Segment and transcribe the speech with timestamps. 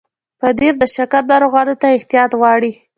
[0.39, 2.71] پنېر د شکر ناروغانو ته احتیاط غواړي.